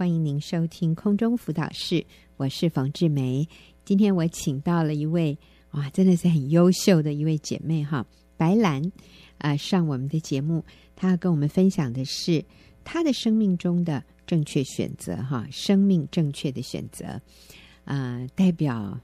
[0.00, 2.06] 欢迎您收听空中辅导室，
[2.38, 3.46] 我是冯志梅。
[3.84, 5.38] 今天我请到了一位
[5.72, 8.06] 哇，真的是很优秀的一位姐妹哈，
[8.38, 8.80] 白兰
[9.36, 10.64] 啊、上我们的节目，
[10.96, 12.42] 她要跟我们分享的是
[12.82, 17.20] 她的生命中的正确选择哈，生命正确的选择
[17.84, 18.98] 啊、代表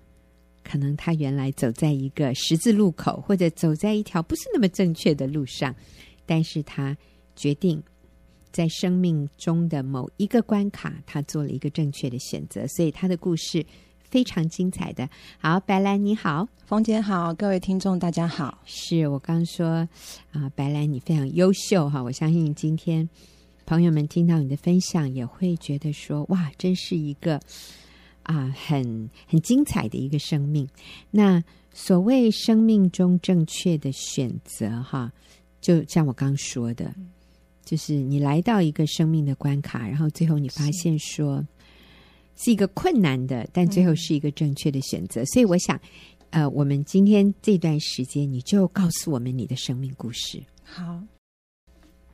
[0.65, 5.77] 可能她原来走在一个十字路口，或者走在一条不是那么正确的路上，
[6.25, 6.97] 但是她
[7.35, 7.83] 决定。
[8.57, 13.63] 在生命中的某一个关卡，他做了一个正确的选择，所以他的故事
[14.01, 15.07] 非常精彩的。
[15.37, 18.57] 好，白兰你好，冯姐好，各位听众大家好。
[18.65, 19.87] 是我刚说
[20.31, 23.07] 啊、呃，白兰你非常优秀哈，我相信今天
[23.67, 27.35] 朋友们听到你的分享，也会觉得说哇，真是一个
[28.23, 30.67] 啊、呃、很很精彩的一个生命。
[31.11, 31.45] 那
[31.75, 35.13] 所谓生命中正确的选择哈，
[35.61, 36.95] 就像我刚说的。
[37.67, 41.45] 就是你来到一个生命的关卡，然后最后你发现说
[42.37, 45.21] 是，是一个困难的，但最后是一个正确的选择。
[45.23, 45.79] 嗯、所以我想，
[46.31, 50.43] 呃，我们今天这段时间，你就告诉我们你的生命故事。
[50.63, 51.03] 好。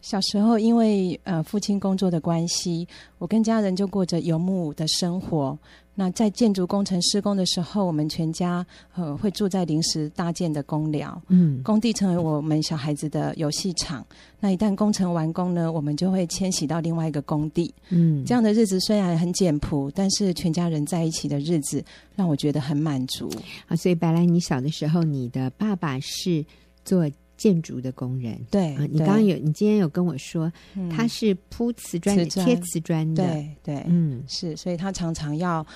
[0.01, 5.57] 小时候，因为呃父亲工作的关系，我跟家人就过着游牧的生活。
[5.95, 11.21] 那在建筑工程施工的时候，我们全家呃会住在临时搭建的工寮。
[11.29, 14.05] 嗯，工地成为我们小孩子的游戏场。
[14.41, 17.73] 那一旦工程完工呢，我们就会迁徙到另外一个工地。
[17.91, 21.85] 嗯，这样的日子虽然很简朴，但是全家人在一起的日子
[22.17, 23.31] 让我觉得很满足。
[23.69, 26.45] 啊，所以白兰，你小的时候，你的爸爸是
[26.85, 27.09] 做。
[27.43, 35.67] 建筑的工人，对啊，你刚刚有，你今天有跟我说，嗯、他是铺瓷砖的、贴瓷砖的，对对，嗯，是，所以他常常要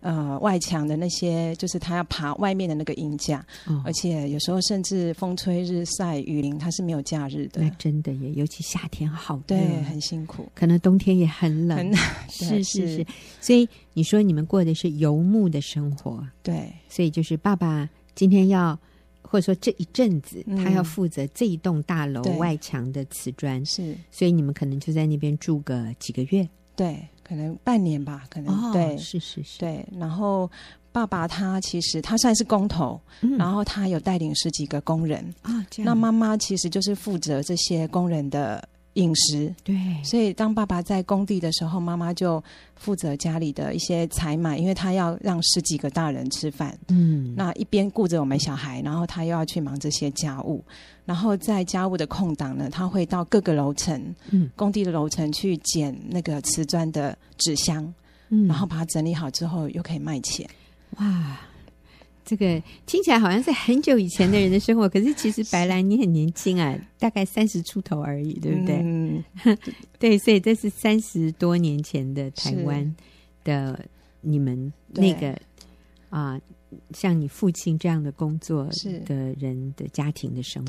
[0.00, 7.62] 呃外墙的那些，就是他要爬外面的那个鹰架，哦、而且有时候甚至风吹日晒雨淋，他是没有假日的。
[7.62, 11.94] 那真的耶，尤其夏天好热，对，很辛苦，可能冬天也很冷，很
[12.28, 12.96] 是是。
[12.96, 13.06] 是。
[13.40, 18.76] 所以你说你们过的是游牧的生活，对，所以就是爸爸今天要。
[19.32, 29.82] 或者说这一阵子，他要负责这一栋大楼外墙的瓷砖，是，所以你们可能就在那边住个几个月，对，可能半年吧，可能、哦、对，是是是，对。
[29.98, 30.50] 然后
[30.92, 35.64] 爸爸他其实他算是工头，嗯、然后他有带领十几个工人啊。
[35.78, 38.62] 那妈妈其实就是负责这些工人的。
[38.94, 42.42] 饮食对，所以当爸爸在工地的时候，妈妈就
[42.76, 46.78] 负责家里的一些采买，因为他要让十几个大人吃饭。
[46.88, 50.62] 嗯，那一边顾着我们小孩，然后他又要去忙这些家务，
[51.06, 57.82] 然后在家务的空档呢，他会到各个楼层，嗯，工地的楼层去捡那个瓷砖的纸箱，
[58.28, 60.46] 嗯，然后把它整理好之后，又可以卖钱。
[60.98, 61.40] 哇！
[62.24, 68.76] 这个听起来好像是很久以前的人的生活，可是其实白兰你很年轻啊， 大概三十出头而已，对不对？
[68.82, 69.24] 嗯，
[69.98, 72.94] 对，所以这是三十多年前的台湾
[73.42, 73.84] 的
[74.20, 75.32] 你们那个
[76.10, 76.40] 啊、呃，
[76.94, 78.68] 像你父亲这样的工作
[79.04, 80.66] 的人的家庭的生活，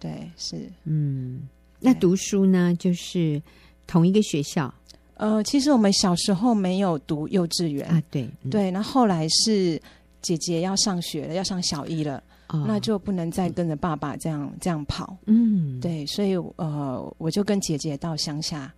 [0.00, 3.40] 对，对，是，嗯，那读书呢，就是
[3.86, 4.74] 同一个学校。
[5.14, 9.80] 呃，其实我们小时候没有读幼稚园啊，对，嗯、对，那后来是。
[10.26, 15.16] 姐姐要上学了，要上小一了，哦、那就不能再跟着爸爸这样这样跑。
[15.26, 18.74] 嗯，对，所以呃，我就跟姐姐到乡下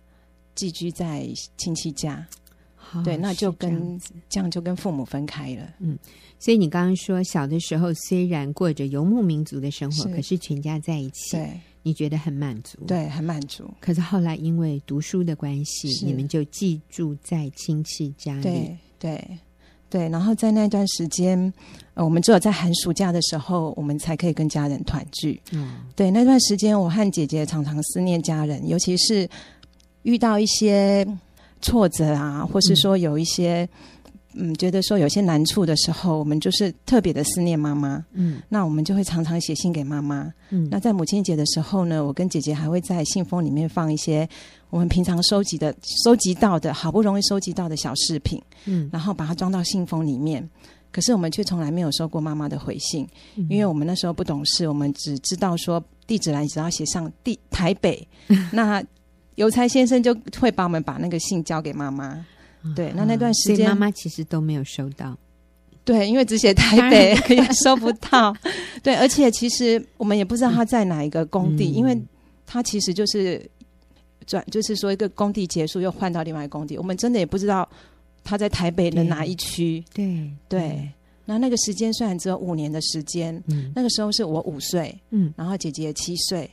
[0.53, 1.27] 寄居在
[1.57, 2.23] 亲戚家。
[2.93, 3.99] 哦、对，那就跟
[4.29, 5.73] 这样，就跟父母分开了。
[5.79, 5.97] 嗯，
[6.37, 13.67] 所以你刚刚说小的时候虽然过着游牧民族的生活，是可是全家在一起，对，你觉得很满足，对，很满足。
[13.79, 18.77] 可是后来因为读书的关系，你们就寄住在亲戚家里，对。
[18.99, 19.39] 对
[19.89, 21.53] 对，然后在那段时间，
[21.95, 25.41] 呃，我们只有在寒暑假的时候，我们才可以跟家人团聚。
[25.51, 29.27] 嗯，对，那段时间，我和姐姐常常思念家人，尤其是
[30.03, 31.07] 遇到一些
[31.61, 33.63] 挫折啊，或是说有一些。
[33.63, 33.89] 嗯，
[34.55, 38.03] 觉得说有些难处的时候，我们就是特别的思念妈妈。
[38.13, 40.31] 嗯，那我们就会常常写信给妈妈。
[40.49, 44.27] 嗯，那在母亲节的时候呢，我跟姐姐还会在信封里面放一些
[44.69, 48.41] 我们平常收集的、收集到的好不容易收集到的小饰品。
[48.65, 50.47] 嗯，然后把它装到信封里面。
[50.91, 58.07] 可是我们却从来没有收过妈妈的回信，嗯，因为我们那时候不懂事，我们只知道说地址栏只要写上地台北，
[58.51, 58.83] 那
[59.35, 62.25] 邮差先生就会帮我们把那个信交给妈妈。
[62.75, 65.17] 对，那那段时间，妈妈其实都没有收到。
[65.85, 68.35] 对，因为只写台北也收不到。
[68.83, 71.99] 对，而且其实我们也不知道他在哪一个工地，嗯、因为
[72.45, 73.43] 他其实就是
[74.27, 77.67] 转，就是说一个工地结束又换到另外一个工地，我们真的也不知道
[78.23, 79.83] 他在台北的哪一区。
[79.91, 80.91] 对对，对，
[81.25, 86.47] 那那个时间虽然只有五年的时间，嗯、那个时候是我五岁，嗯，然后姐姐七岁，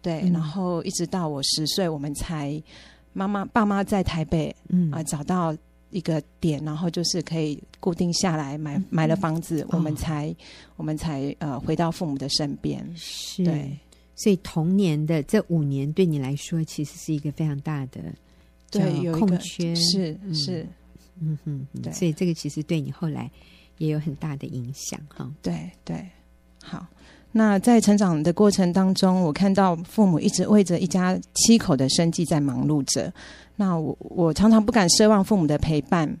[0.00, 2.62] 对，嗯、然后一直到我十岁，我们才。
[3.18, 4.90] 妈妈爸妈在台北，嗯。
[4.92, 5.56] 啊、呃，找到
[5.90, 10.36] 一个点，然后就是可以固定下来买、嗯、买了房子，我们才、哦、
[10.76, 12.86] 我们才呃回到父母的身边。
[12.94, 13.76] 是，对，
[14.14, 18.00] 所以童年的这五年对你来说，其实是一个非常大的
[18.70, 20.66] 对有空缺，是是，
[21.20, 23.28] 嗯哼，对，所以这个其实对你后来
[23.78, 25.28] 也有很大的影响哈。
[25.42, 26.06] 对对，
[26.62, 26.86] 好。
[27.38, 33.12] 那在成长的过程当中，我看到父母一直为着一家七口的生计在忙碌着。
[33.54, 36.12] 那我我常常不敢奢望父母的陪伴。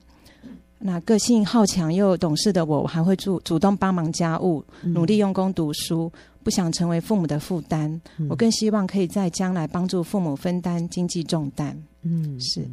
[0.78, 6.08] 那个性好强又懂事的我，我还会主主动帮忙家务，努力用功读书，
[6.44, 8.00] 不想成为父母的负担。
[8.30, 11.76] 我更希望可以在将来帮助父母分担经济重担。
[12.02, 12.64] 嗯，是。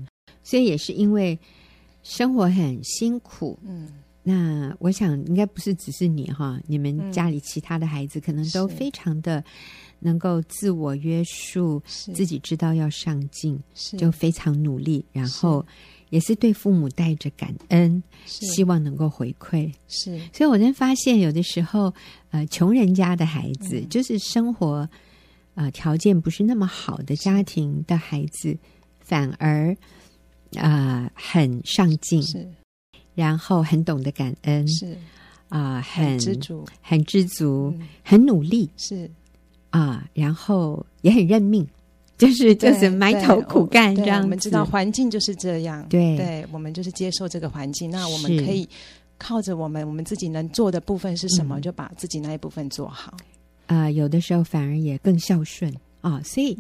[0.44, 1.40] 所以也是因为
[2.04, 3.58] 生活很辛苦。
[3.66, 3.88] 嗯。
[4.27, 9.44] 那我想应该不是只是你哈，你们家里其他的孩子可能都非常的
[10.00, 13.60] 能够自我约束，自己知道要上进，
[14.00, 15.63] 就非常努力，然后
[16.10, 19.72] 也是对父母带着感恩，希望能够回馈。
[19.88, 21.94] 是，所以我真发现有的时候，
[22.31, 24.89] 呃，穷人家的孩子，嗯、就是生活
[25.54, 28.57] 呃条件不是那么好的家庭的孩子，
[29.01, 29.72] 反而
[30.57, 32.24] 啊、呃、很上进。
[33.16, 33.22] 是。
[33.22, 34.98] 然后很懂得感恩，是
[35.48, 39.10] 啊、呃，很知足，很知足，嗯、很努力，是
[39.70, 41.66] 啊、呃，然后也很认命，
[42.18, 44.22] 就是就是埋头苦干这样。
[44.22, 47.90] 我们知道环境就是这样，对，对，我们就是接受这个环境。
[47.90, 48.68] 那我们可以
[49.18, 53.16] 靠着我们我们自己能做的部分是什么，嗯、就把自己那一部分做好。
[53.68, 55.74] 啊、呃，有的时候反而也更孝顺。
[56.06, 56.56] 啊、哦，所以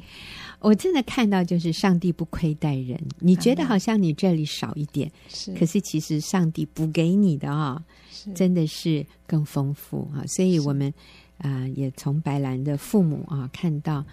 [0.59, 2.99] 我真的看到，就是上帝不亏待人。
[3.19, 7.77] 你觉得好像你这里少一点，是，可是其实上帝补给你的啊、哦，
[8.33, 10.25] 真的是更丰富啊。
[10.25, 10.91] 所以我们
[11.37, 14.03] 啊、呃，也从白兰的父母啊看到，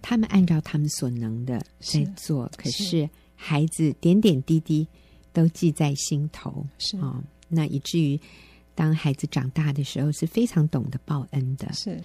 [0.00, 4.86] 他们按照他们所能的在做，可是孩子点点滴滴
[5.32, 8.20] 都记在心头，是啊、哦，那以至于。
[8.76, 11.66] 当孩子长大的时候，是非常懂得报恩的。
[11.72, 11.98] 是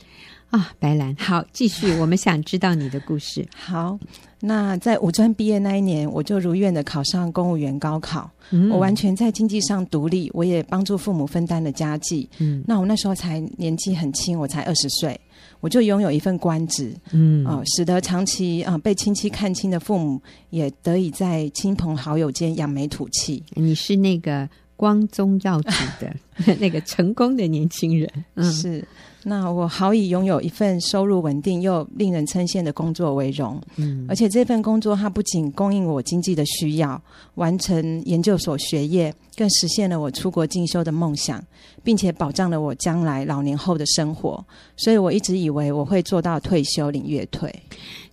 [0.50, 3.46] 啊，白兰，好，继续，我们想知道你的故事。
[3.56, 4.00] 好，
[4.40, 8.30] 那在五专毕业那一年，我就如愿的考上公务员高考。
[8.50, 12.28] 嗯，我完全在经济上独立，我也帮助父母分担了家计。
[12.40, 15.20] 嗯，那我那时候才年纪很轻，我才二十岁，
[15.60, 16.94] 我就拥有一份官职。
[17.12, 23.44] 嗯，哦、呃，使得长期啊、呃、被亲戚看轻的父母，也得以在亲朋好友间扬眉吐气。
[23.56, 24.50] 你是那个。
[24.81, 25.69] 光宗耀祖
[26.00, 26.12] 的
[26.57, 28.83] 那个成功的年轻人，嗯、是。
[29.24, 33.62] 那我好以拥有一份收入稳定又令人称羡的工作为荣。
[33.75, 37.00] 嗯，而且这份工作它不仅供应我经济的需要，
[37.36, 41.39] 完成研究所学业，更实现了我出国进修的梦想，
[41.84, 44.44] 并且保障了我将来老年后的生活。
[44.75, 47.54] 所以我一直以为我会做到退休领月退。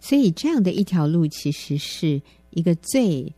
[0.03, 3.33] 所以这样的一条路，其实是一个最。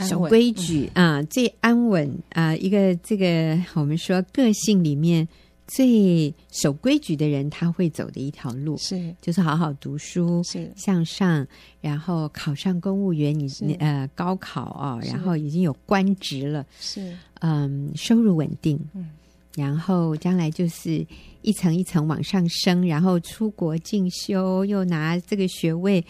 [0.00, 5.26] 守规矩啊，最安稳啊，一个这个我们说个性里面
[5.66, 8.76] 最守规矩的人，他会走的一条路。
[8.76, 10.70] 是，就是好好读书，是。
[10.76, 11.46] 向上，
[11.80, 19.08] 然后考上公务员，你呃高考啊，然后已经有官职了，是，嗯，收入稳定，嗯。
[19.56, 21.06] 然后将来就是
[21.42, 26.04] 一层一层往上升，然后出国进修，又拿这个学位，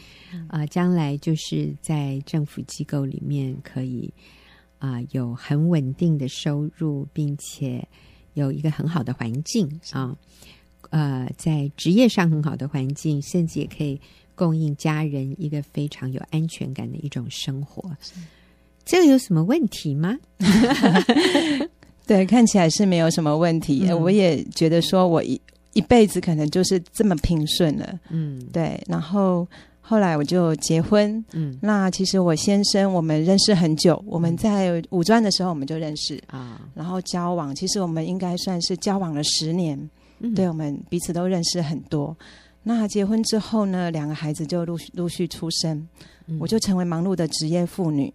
[0.49, 4.13] 啊、呃，将来就是在政府机构里面可以
[4.79, 7.87] 啊、呃、有很稳定的收入，并且
[8.33, 10.17] 有一个很好的环境啊，
[10.91, 14.01] 呃，在职业上很好的环境，甚至也可以
[14.35, 17.95] 供应家人一个非常有安全感的一种生活。
[18.85, 20.19] 这个有什么问题吗？
[22.07, 23.87] 对，看起来是没有什么问题。
[23.89, 25.41] 嗯、我也觉得说，我一
[25.73, 27.99] 一辈子可能就是这么平顺了。
[28.11, 28.79] 嗯，对。
[28.87, 29.47] 然后
[29.81, 31.25] 后来我就结婚。
[31.33, 39.79] 嗯，那其实我先生我们认识很久，我们在五专的时候我们就认识啊，然后交往，其实我们应该算是交往了十年。
[40.21, 42.17] 嗯，对，我们彼此都认识很多。
[42.63, 45.77] 那结婚之后呢，两个孩子就陆续陆续出生，
[46.27, 48.13] 嗯，我我就成为忙碌的职业妇女。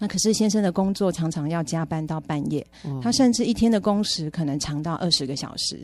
[0.00, 5.78] 那可是先生的工作常常要加班到半夜，哦、他甚至一天的工时可能长到二十个小时，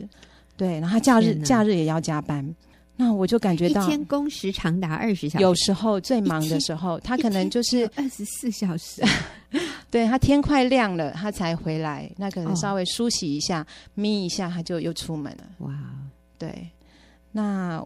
[0.57, 2.43] 对，然后他假日假日也要加班。
[2.95, 9.03] 那我就感觉到一天工时长达二十小时，有时候最忙的时候，他可能就是二十四小时。
[9.91, 15.43] 对，他天快亮了，他才回来，那可能稍微梳洗一下、哦、眯一下，他就又出门了。
[15.59, 15.71] 哇，
[16.39, 16.67] 对，
[17.31, 17.85] 那。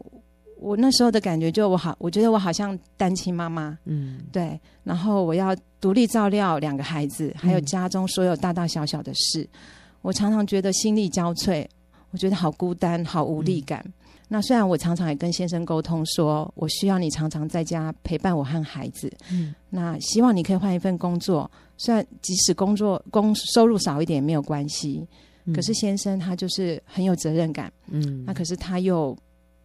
[0.62, 9.60] 我那时候的感觉就我好，我觉得我好像单亲妈妈，嗯，对，然后我要独立照料两个孩子，还有家中所有大大小小的事，嗯、
[10.04, 11.68] 我常常觉得心力交瘁，
[12.12, 13.82] 我觉得好孤单，好无力感。
[13.86, 13.94] 嗯、
[14.28, 19.12] 那虽然我常常也跟先生沟通说，我需要你常常在家陪伴我和孩子。
[19.32, 25.08] 嗯，那希望你可以换一份工作，虽然即使工作工收入少一点也没有关系。
[25.46, 27.74] 嗯，可是先生他就是很有责任感。
[27.88, 29.18] 嗯，那可是他又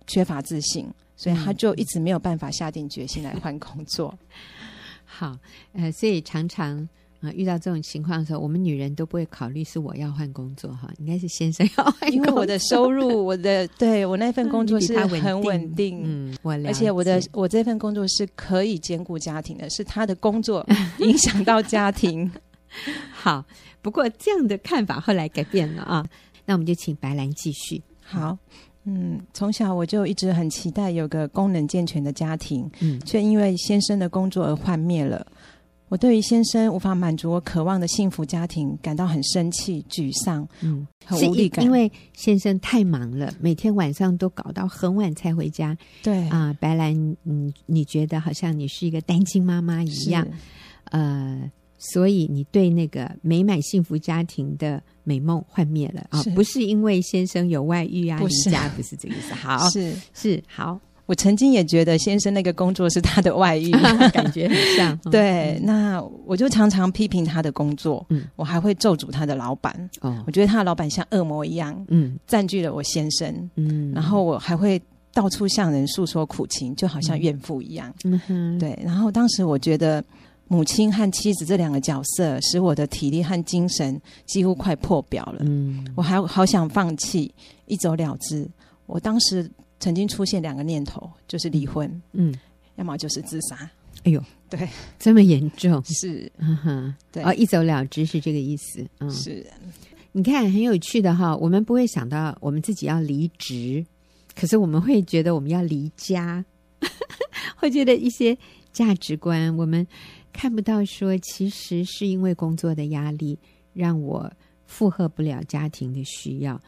[0.06, 0.86] 缺乏自信，
[1.16, 4.16] 所以他就一直没有办法下定决心来换工作。
[5.04, 5.36] 好，
[5.72, 6.88] 呃，所以常常。
[7.22, 12.12] 啊，遇到这种情况的时候，我们女人都不会考虑是我要换工作哈，应该是先生要换。
[12.12, 20.64] 因为我的收入，我的 对我那份工作是很稳定，嗯，我而且我的我这份工作是可以兼顾家庭的，是他的工作
[20.98, 22.30] 影响到家庭。
[23.10, 23.42] 好，
[23.80, 26.06] 不过这样的看法后来改变了啊，
[26.44, 27.82] 那我们就请白兰继续。
[28.02, 28.36] 好，
[28.86, 35.26] 嗯，从小我就一直很期待有个功能健全的家庭，嗯，却因为先生的工作而幻灭了。
[35.88, 41.64] 我对于先生无法满足我渴望的幸福家庭感到很生气、沮丧，嗯，很无力感。
[41.64, 45.78] 因为先生太忙了，每天晚上都搞到很晚才回家。
[46.02, 46.92] 对啊，呃，白兰，
[47.24, 50.26] 嗯，你觉得好像你是一个单亲妈妈一样，
[50.90, 56.20] 呃，所以你对那个美满幸福家庭的美梦幻灭了啊？
[56.34, 59.32] 不是因为先生有外遇啊，离家，不是这个意思。
[59.32, 60.78] 好，是是好。
[61.06, 63.70] 我曾经也觉得先生那个工作是他的外遇，
[64.10, 64.98] 感觉很像。
[65.08, 69.88] 对，嗯、那我就常常批评他的工作，嗯，我还会咒诅他的老板。
[70.00, 74.82] 哦，我觉得他的老板像恶魔一样，嗯，占据了我先生，嗯，然后我还会
[75.14, 77.94] 到处向人诉说苦情，就好像怨妇一样。
[78.02, 78.76] 嗯哼，对。
[78.84, 80.02] 然后当时我觉得
[80.48, 85.40] 母亲和妻子这两个角色，使我的体力和精神几乎快破表了。
[85.44, 87.34] 嗯，我还好想放弃，
[87.66, 88.48] 一走了之。
[88.86, 89.50] 我当时。
[89.78, 92.34] 曾经出现两个念头，就是离婚，嗯，
[92.76, 93.70] 要么就是自杀。
[94.04, 94.66] 哎呦，对，
[94.98, 99.46] 这么严重， 是，嗯哼，对，哦，一走了之是这个意思，嗯，是。
[100.12, 103.84] 你看很有趣的哈，我们不会想到我们自己要离职，
[104.34, 106.42] 可是我们会觉得我们要离家，
[107.56, 108.36] 会觉得一些
[108.72, 109.86] 价值观我们
[110.36, 113.38] 看不到，说其实是因为工作的压力
[113.72, 114.30] 让我
[114.66, 116.60] 负荷不了家庭的需要，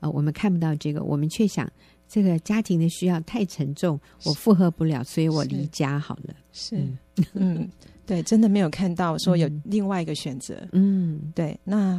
[0.00, 1.70] 呃，我们看不到这个，我们却想。
[2.10, 6.34] 这个家庭的需要太沉重，我负荷不了，所以我离家好了。
[6.52, 6.82] 是，
[7.34, 7.68] 嗯，
[8.06, 10.56] 对，真的没有看到说有另外一个选择。
[10.72, 11.98] 嗯，对，那，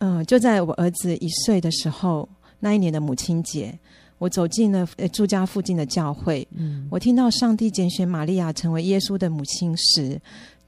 [0.00, 3.78] 嗯、呃，就在我儿子一岁的时候，那一年的母亲节，
[4.20, 6.46] 我走进了住家附近的教会。
[6.54, 10.20] 嗯，我听到上帝拣选玛利亚成为耶稣的母亲时，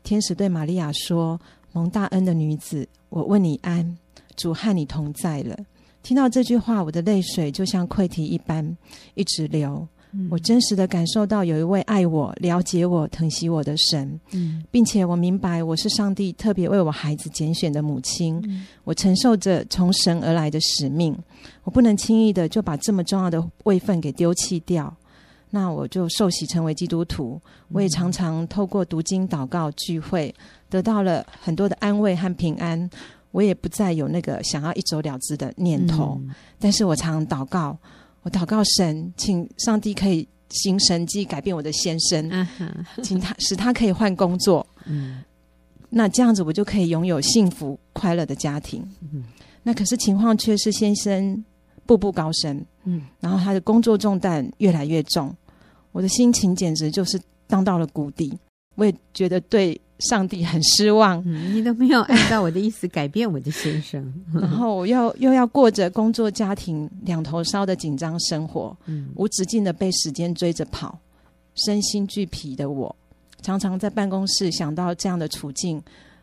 [0.03, 1.39] 天使对玛利亚说
[1.73, 3.99] ：“蒙大恩的女子，我问你安，
[4.37, 5.55] 主和你同在了。”
[6.03, 8.77] 听到这句话，我的泪水就像溃堤一般
[9.15, 9.87] 一直流。
[10.13, 18.41] 嗯、我真实的感受到有一位爱我、了解我、疼惜我的神，嗯、并且我明白我是上帝特别为我孩子拣选的母亲。
[18.45, 21.17] 嗯、我承受着从神而来的使命，
[21.65, 24.95] 我不能轻易的就把这么重要的位份给丢弃掉。
[25.51, 30.35] 那我就受洗成为基督徒，我也常常透过读经、祷告、聚会，
[30.71, 32.89] 得到了很多的安慰和平安。
[33.33, 37.77] 我也不再有那个想要一走了之的念头，嗯、但是我常常祷告，
[38.23, 42.49] 我祷告神，请上帝可以行神迹改变我的先生，啊、
[43.03, 45.23] 请他使他可以换工作，嗯，
[45.91, 48.83] 那这样子我就可以拥有幸福快乐的家庭。
[49.13, 49.25] 嗯，
[49.63, 51.45] 那可是情况却是先生
[51.85, 55.35] 步步高升，嗯，然后他的工作重担越来越重，
[55.93, 58.39] 我的心情简直就是荡到了谷底，
[58.77, 59.81] 我也觉得对。
[60.09, 70.99] 上帝很失望，嗯，你都没有按照我的意思改变我的先生， 然后我又又要过着工作家庭两头烧的紧张生活，嗯，无止境的被时间追着跑，
[71.55, 72.95] 身心俱疲的我，
[73.43, 75.81] 常常在办公室想到这样的处境，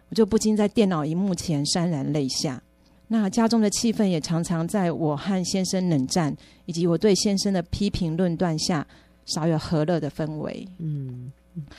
[0.10, 2.62] 我就不禁在电脑荧幕前潸然泪下。
[3.08, 8.86] 那家中的气氛也常常在我和先生冷战，以及我对先生的批评论断下，
[9.26, 10.68] 少有和乐的氛围。
[10.78, 11.32] 嗯，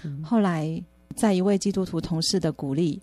[0.02, 0.82] 嗯，后来。
[1.16, 3.00] 在一位基督徒同事的鼓励，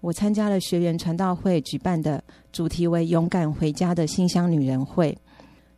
[0.00, 2.22] 我参加了学员传道会举办的
[2.52, 5.16] 主题为“勇敢回家”的新乡女人会。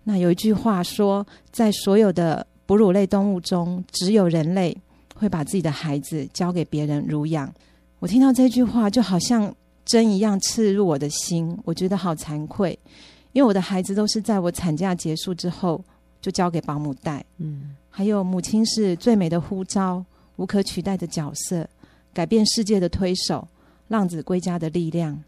[0.04, 4.76] 那有一句话说，在所有的哺乳类动物中，只有人类
[5.14, 7.52] 会把自己的孩子交给别人乳养。
[7.98, 9.54] 我听到这句话，就好像
[9.84, 12.78] 针一样刺入我的心，我觉得好惭愧，
[13.32, 15.84] 因为我的孩子都是在我产假结束之后
[16.20, 17.24] 就交给保姆带。
[17.38, 20.04] 嗯，还有母亲是最美的呼召。
[20.36, 21.68] 无可取代的角色，
[22.12, 23.46] 改变世界的推手，
[23.88, 25.22] 浪子归家的力量。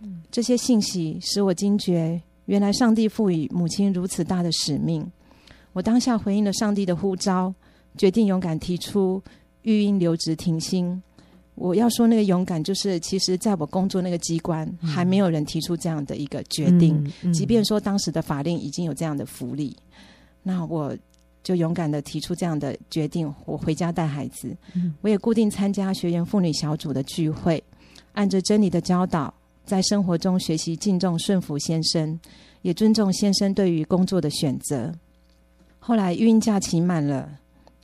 [0.00, 5.06] 嗯，这些信息使我惊觉，原来上帝赋予母亲如此大的使命。
[5.72, 7.54] 我当下回应了上帝的呼召，
[7.96, 9.22] 决定勇敢提出
[9.62, 11.02] 育婴留职停薪。
[11.54, 16.94] 我要说那个勇敢，就是其实在我工作那个机关，还没有人提出这样的一个决定。
[16.96, 19.74] 嗯嗯嗯，即便说当时的法令已经有这样的福利。
[20.42, 20.94] 那我
[21.46, 24.52] 就勇敢的提出这样的决定，我回家带孩子。
[24.74, 27.62] 嗯，我也固定参加学员妇女小组的聚会，
[28.14, 29.32] 按着真理的教导，
[29.64, 32.18] 在生活中学习敬重顺服先生，
[32.62, 34.92] 也尊重先生对于工作的选择。
[35.78, 37.38] 后来孕假期满了，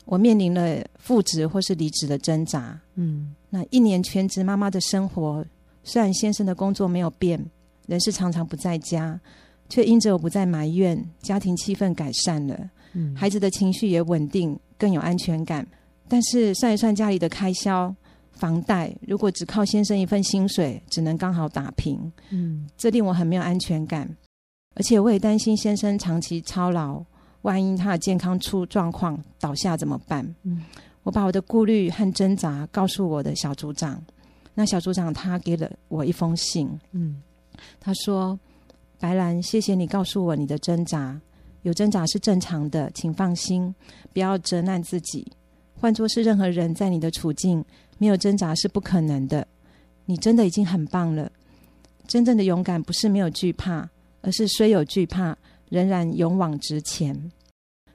[0.07, 2.77] 我面临了复职或是离职的挣扎。
[2.97, 5.47] 嗯，那一年全职妈妈的生活，
[5.85, 7.41] 虽然先生的工作没有变，
[7.87, 9.21] 人是常常不在家，
[9.69, 12.69] 却因着我不再埋怨，家庭气氛改善了。
[12.93, 15.67] 嗯，孩子的情绪也稳定，更有安全感。
[16.09, 17.95] 但是算一算家里的开销，
[18.33, 22.13] 房贷如果只靠先生一份薪水，只能刚好打平。
[22.31, 24.09] 嗯，这令我很没有安全感，
[24.75, 27.03] 而且我也担心先生长期操劳。
[27.43, 30.25] 万一他的健康出状况，倒下怎么办？
[30.45, 30.63] 嗯，
[31.03, 34.01] 我把我的顾虑和挣扎告诉我的小组长。
[34.55, 36.71] 那小组长他给了我一封信。
[36.93, 37.21] 嗯，
[37.81, 38.39] 他说
[39.01, 41.21] ：“白兰，谢谢你告诉我你的挣扎，
[41.63, 43.75] 有挣扎是正常的，请放心，
[44.13, 45.27] 不要责难自己。
[45.75, 47.65] 换作是任何人在你的处境，
[47.99, 49.47] 没有挣扎是不可能的。
[50.05, 51.31] 你真的已经很棒了。
[52.07, 53.89] 真正的勇敢不是没有惧怕，
[54.21, 55.37] 而是虽有惧怕。”
[55.73, 57.33] 仍然勇往直前。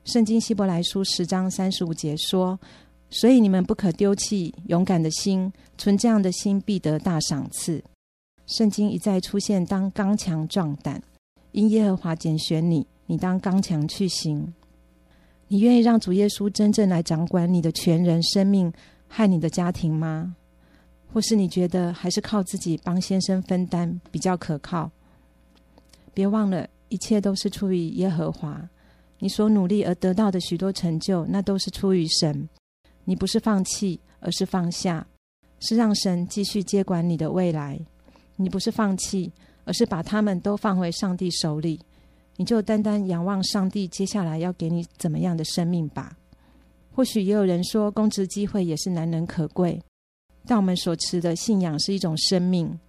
[0.03, 2.59] 圣经希伯来书十章三十五节说
[3.11, 7.83] ：“所以你们不可丢弃勇敢的心，存这样的心必得大赏赐。”
[8.47, 10.99] 圣经一再出现：“当刚强壮胆，
[11.51, 14.53] 因耶和华拣选你，你当刚强去行。”
[15.49, 18.71] 你愿意让主耶稣真正来掌管你的全人生命
[19.07, 20.35] 和你的家庭吗？
[21.11, 24.91] 或是你觉得还是靠自己帮先生分担比较可靠？
[26.13, 26.67] 别忘了。
[26.89, 28.65] 一切都是出于耶和华，
[29.19, 32.47] 你所努力而得到的许多成就，那都是出于神。
[33.03, 35.05] 你不是放弃，而是放下，
[35.59, 37.77] 是让神继续接管你的未来。
[38.37, 39.29] 你不是放弃，
[39.65, 41.77] 而是把他们都放回上帝手里。
[42.37, 46.15] 你就单单仰望上帝，接下来要给你怎么样的生命吧。
[46.93, 49.81] 或许也有人说，公职机会也是难能可贵，
[50.45, 52.79] 但我们所持的信仰是一种生命，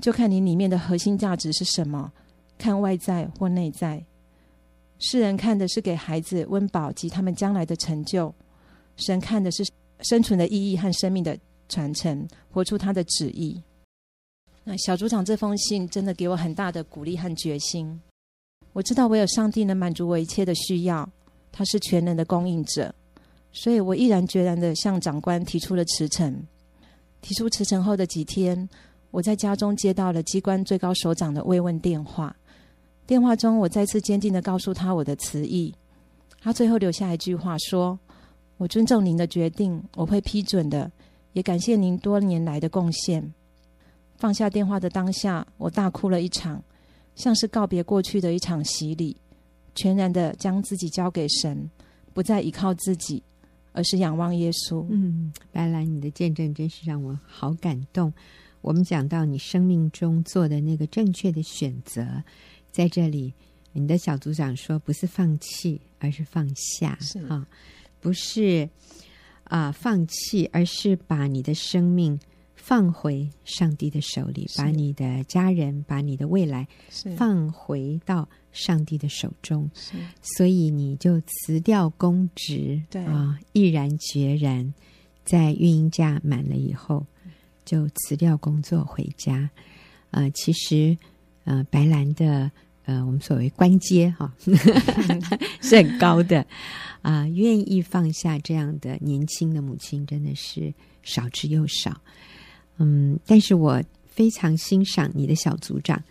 [0.00, 2.12] 就看你里面的核心价值是什么。
[2.56, 4.04] 看外在或内在，
[5.00, 8.32] 世人看的是给孩子温饱及他们将来的成就，
[8.96, 9.64] 神看的是
[10.00, 11.36] 生存的意义和生命的
[11.68, 13.60] 传承，活出他的旨意。
[14.62, 18.00] 那小组长这封信真的给我很大的鼓励和决心。
[18.74, 21.08] 我知道唯有上帝能满足我一切的需要，
[21.50, 22.94] 他是全能的供应者，
[23.52, 26.44] 所以我毅然决然的向长官提出了辞呈。
[27.22, 28.68] 提出辞呈后的几天，
[29.10, 32.36] 我在家中接到了机关最高首长的慰问电话。
[33.06, 35.72] 电话中，我再次坚定地告诉他我的辞意。
[36.40, 37.98] 他最后留下一句话说
[38.58, 40.90] ：“我尊重您的决定，我会批准的，
[41.32, 43.32] 也感谢您多年来的贡献。”
[44.18, 46.62] 放下电话的当下，我大哭了一场，
[47.14, 49.16] 像是告别过去的一场洗礼，
[49.74, 51.70] 全然的将自己交给神，
[52.12, 53.22] 不再依靠自己，
[53.72, 54.86] 而是仰望耶稣。
[54.90, 58.12] 嗯，白兰，你的见证真是让我好感动。
[58.60, 62.22] 我们讲到你生命中做的那个正确的选择。
[62.70, 63.32] 在这里，
[63.72, 67.46] 你的小组长说，不是放弃，而是放下，是啊，
[68.00, 68.68] 不是
[69.44, 72.18] 啊、呃、放弃，而是把你的生命
[72.66, 76.66] 放回上帝的手里，把你的家人，把你的未来
[77.14, 79.70] 放回到上帝的手中。
[80.22, 84.72] 所以你就辞掉公职，对啊，毅然决然，
[85.26, 87.06] 在育婴假满了以后，
[87.66, 89.50] 就辞掉工作回家。
[90.10, 90.96] 呃，其实，
[91.44, 92.50] 呃，白兰的。
[92.86, 94.30] 呃，我们所谓官阶哈，
[95.62, 96.40] 是很高的
[97.00, 97.28] 啊、呃。
[97.30, 100.70] 愿意放下这样的年轻的母亲，真的是
[101.02, 101.98] 少之又少。
[102.78, 106.02] 嗯，但是我非常欣赏你的小组长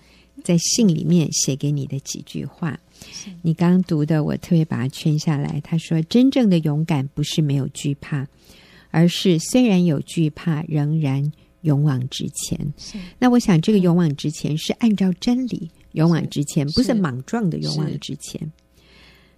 [0.43, 2.79] 在信里面写给你的几句话。
[3.41, 5.59] 你刚刚读的，我特别把它圈下来。
[5.61, 8.25] 他说：“真正的勇敢不是没有惧怕，
[8.91, 12.73] 而是虽然有惧怕，仍然勇往直前。”
[13.19, 15.69] 那我想，这个勇往直前是按照真理。
[15.91, 18.51] 勇往直前，不是莽撞的勇往直前。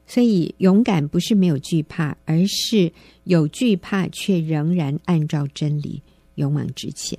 [0.08, 6.02] 所以，勇敢不是没有惧怕，而是有惧怕却仍然按照真理
[6.36, 7.18] 勇往直前。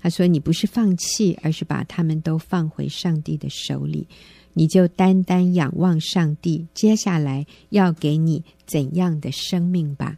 [0.00, 4.06] 他说：“你不是放弃，而是把他们都放回上帝的手里，
[4.52, 10.16] 你就单单仰望上帝，接下来要给你怎样的生命吧？”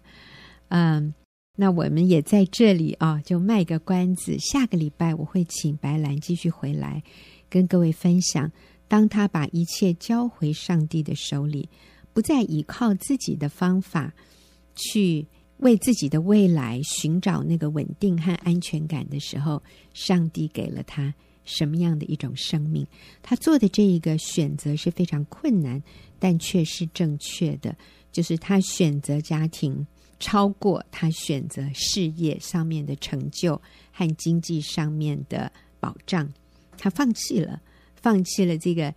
[0.69, 1.15] 嗯，
[1.57, 7.03] 那我们也在这里啊，就卖个关子，下个礼拜我会请白兰继续回来。
[7.49, 8.53] 跟各位分享，
[8.87, 11.69] 当他把一切交回上帝的手里，
[12.13, 14.15] 不再依靠自己的方法
[14.75, 15.27] 去
[15.61, 19.63] 为自己的未来寻找那个稳定和安全感的时候，
[19.95, 22.87] 上帝给了他什么样的一种生命？
[23.23, 25.83] 他做的这一个选择是非常困难，
[26.19, 27.77] 但却是正确的。
[28.13, 29.87] 就是他选择家庭，
[30.19, 33.61] 超过他选择事业上面的成就
[33.93, 36.29] 和经济上面的保障。
[36.77, 37.61] 他放弃了，
[37.95, 38.93] 放弃了这个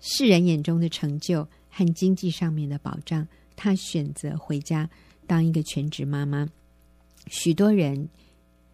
[0.00, 3.26] 世人眼中的成就和经济上面的保障。
[3.54, 4.88] 他选择回家
[5.28, 6.48] 当一个全职妈妈。
[7.28, 8.08] 许多人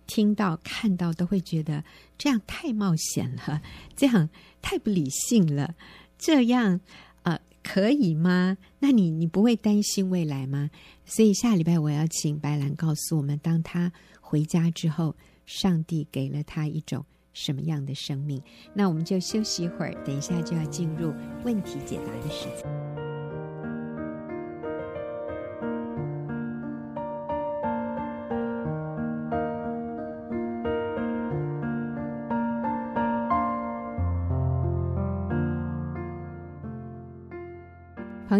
[0.06, 1.82] 听到看到都会觉得
[2.16, 3.60] 这样太冒险了，
[3.96, 4.30] 这样
[4.62, 5.74] 太不理性了，
[6.16, 6.80] 这样
[7.24, 8.56] 呃可以吗？
[8.78, 10.70] 那你你不会担心未来吗？
[11.04, 18.40] 所以下礼拜我要请白兰告诉我们，当他回家之后，上帝给了他一种什么样的生命？
[18.74, 21.12] 那我们就休息一会儿，等一下就要进入
[21.44, 22.93] 问题解答的时间。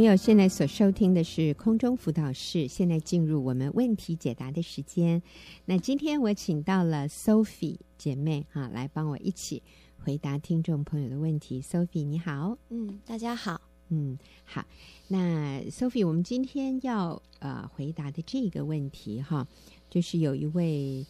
[0.05, 2.69] 友，现在所收听的是空中辅导室。
[2.69, 5.23] 现在进入我们问题解答的时间。
[5.65, 9.63] 那今天我请到了 Sophie 姐妹哈，来帮我一起
[9.99, 11.63] 回答听众朋友的问题。
[11.63, 14.67] Sophie 你好，嗯，大家好，嗯，好。
[15.09, 19.47] 那 Sophie，我们今天要呃回答的这个问题哈，
[19.89, 21.07] 就是有一位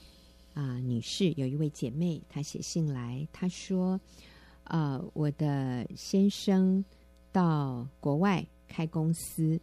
[0.52, 4.00] 啊、女士，有一位姐妹，她写信来，她说，
[4.64, 6.84] 呃，我的先生
[7.32, 8.46] 到国外。
[8.74, 9.60] 开公司，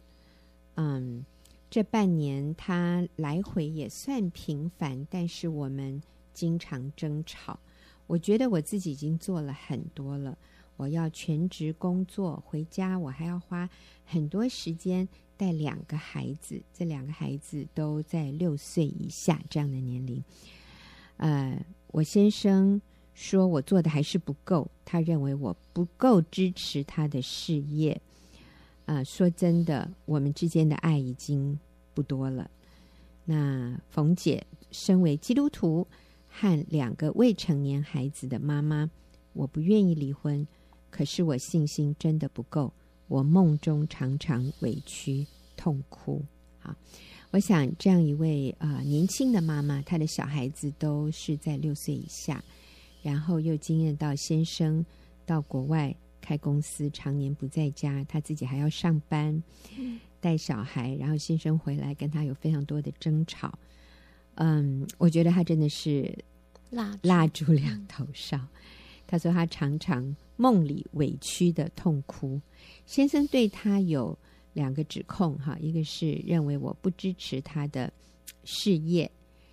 [0.76, 1.22] 嗯，
[1.68, 7.58] 这半年他来回也算频繁，但是我们经常争吵。
[8.06, 10.36] 我觉得我自己已经做了很多了，
[10.78, 13.68] 我要全职工作，回家我还要花
[14.06, 20.24] 很多时间带两个孩子，这两个孩子都在六岁以下这样的年龄。
[21.18, 22.80] 呃，我先生
[23.14, 28.00] 说我做的还是不够，他认为我不够支持他的事业。
[28.84, 31.58] 啊、说真的，我们之间的爱已经
[31.94, 32.50] 不多了。
[33.24, 35.86] 那冯姐身为基督徒
[36.28, 38.90] 和两个未成年孩子的妈妈，
[39.32, 40.46] 我不愿意离婚，
[40.90, 42.72] 可是我信心真的不够。
[43.08, 46.22] 我梦中常常委屈痛哭。
[46.58, 46.74] 好，
[47.30, 52.42] 我想这样一位啊、年轻的妈妈，她的小孩子都是在六岁以下，
[53.02, 54.84] 然后又经验到先生
[55.24, 55.94] 到国外。
[56.22, 59.42] 开公司常年不在家，他自己还要上班，
[60.20, 63.58] 带小孩，然后先生回来跟他有非常多的争吵。
[64.36, 66.16] 嗯，我觉得他真的是
[66.70, 68.40] 蜡蜡烛两头烧。
[69.06, 72.40] 他说他常常梦里委屈的痛哭。
[72.86, 74.16] 先生对他有
[74.54, 77.92] 两个指控，哈，一个是认为我不支持他的
[78.44, 79.10] 事业，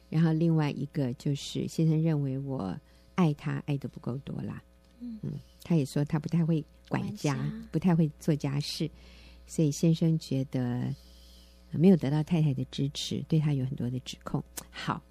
[0.10, 2.73] 然后另外一个就是先生认为我
[3.15, 4.63] 爱他爱的不够多啦。
[5.01, 5.19] 嗯。
[5.63, 7.37] 他也说他不太会管家，
[7.71, 8.89] 不太会做家事，
[9.45, 10.93] 所以先生觉得
[11.71, 14.43] 没有得到太太的支持，对他有很多的指控。
[14.71, 15.01] 好，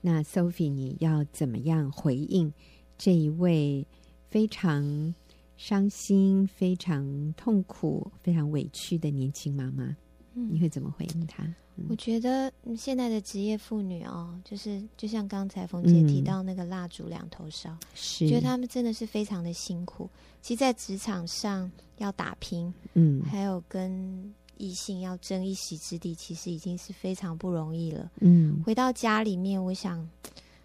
[0.00, 2.52] 那 Sophie，你要怎么样回应
[2.98, 3.86] 这一位
[4.28, 5.14] 非常
[5.56, 9.96] 伤心、非常痛苦、非常委屈的年轻妈妈？
[10.34, 11.44] 嗯，你会怎么回应他？
[11.88, 20.08] 我觉得现在的职业妇女哦，就是就像刚才冯姐提到那个蜡烛两头烧，嗯、是觉得他们真的是非常的辛苦。
[20.42, 28.10] 其实，在职场上要打拼，嗯，还有跟异性要争一席之地，其实已经是非常不容易了。
[28.20, 30.06] 嗯，回到家里面，我想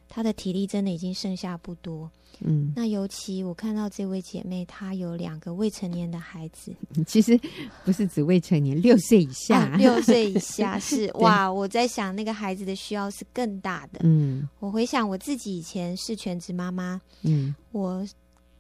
[0.08, 2.10] 她的体力真的已经剩下不多。
[2.40, 6.72] 嗯，那尤其我看到这位姐妹，她有两个未成年的孩子。
[7.08, 7.40] 其实
[7.84, 11.52] 不是指未成年，六岁以下，啊、六岁以下 是哇！
[11.52, 14.02] 我在想那个孩子的需要是更大的。
[14.04, 18.06] 嗯，我回想我自己以前是全职妈妈，嗯，我。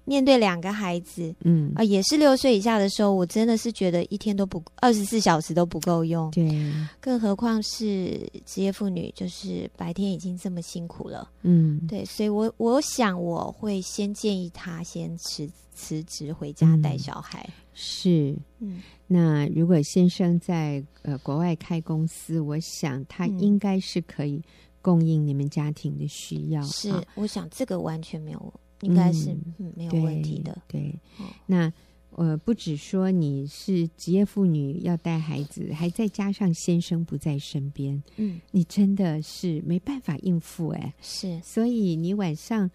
[0.08, 1.72] 面对两个孩子，嗯。
[1.76, 6.50] 啊，也是六岁以下的时候，我真的是觉得一天都不二十四小时都不够用，对，
[7.00, 24.41] 更何况是职业妇女，就是白天已经这么辛苦了，嗯，对，所以我我想我会先建议他先辞辞职回家带小孩，嗯、是，嗯，那如果先生在呃国外开公司，我想他应该是可以
[24.82, 28.54] 供应你们家庭的需要，是，啊、我想这个完全没有。
[28.81, 29.35] 应该是
[29.75, 30.57] 没有问题的。
[30.67, 30.93] 对，
[31.45, 31.71] 那
[32.11, 40.93] 呃，不只说你是职业妇女要带孩子，还再加上先生不在身边，嗯，你真的是没办法应付哎。
[41.01, 42.67] 是，所以你晚上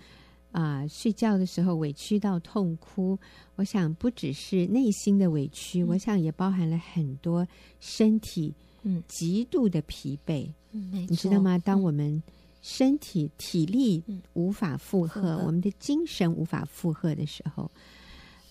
[0.52, 3.18] 啊、呃、睡觉的时候委屈到痛哭，
[3.56, 7.46] 我想不只是内心的委屈，嗯、我想也包含了很多
[7.80, 9.02] 身体嗯。
[9.08, 10.48] 极度的疲惫。
[10.70, 11.58] 你知道吗？
[11.58, 12.22] 当我们
[12.62, 17.64] 身体体力无法负荷，嗯、我们的精神无法负荷的时候，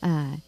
[0.02, 0.42] 啊、呃，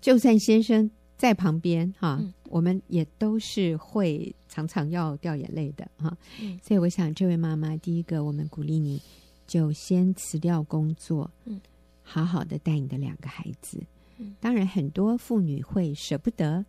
[0.00, 6.16] 就算先生在旁边哈，嗯、我们也都是会常常要掉眼泪的哈。
[6.40, 9.02] 嗯、所以，我想这位妈妈，第一个，我们鼓励你
[9.46, 11.60] 就先辞掉工作，嗯，
[12.02, 13.82] 好好的带你的两个孩子。
[14.18, 16.64] 嗯、当然，很多妇女会舍不得